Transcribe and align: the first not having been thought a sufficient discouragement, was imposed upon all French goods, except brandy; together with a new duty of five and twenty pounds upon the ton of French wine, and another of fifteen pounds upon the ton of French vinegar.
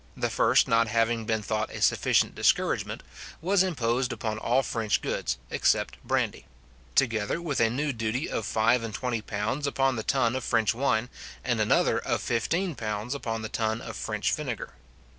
the 0.17 0.31
first 0.31 0.67
not 0.67 0.87
having 0.87 1.25
been 1.25 1.43
thought 1.43 1.69
a 1.69 1.79
sufficient 1.79 2.33
discouragement, 2.33 3.03
was 3.39 3.61
imposed 3.61 4.11
upon 4.11 4.39
all 4.39 4.63
French 4.63 4.99
goods, 4.99 5.37
except 5.51 5.95
brandy; 6.03 6.47
together 6.95 7.39
with 7.39 7.59
a 7.59 7.69
new 7.69 7.93
duty 7.93 8.27
of 8.27 8.43
five 8.47 8.81
and 8.81 8.95
twenty 8.95 9.21
pounds 9.21 9.67
upon 9.67 9.97
the 9.97 10.01
ton 10.01 10.35
of 10.35 10.43
French 10.43 10.73
wine, 10.73 11.07
and 11.43 11.61
another 11.61 11.99
of 11.99 12.19
fifteen 12.19 12.73
pounds 12.73 13.13
upon 13.13 13.43
the 13.43 13.47
ton 13.49 13.79
of 13.79 13.95
French 13.95 14.31
vinegar. 14.31 14.73